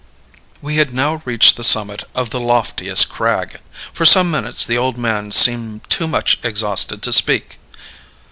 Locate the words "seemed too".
5.31-6.07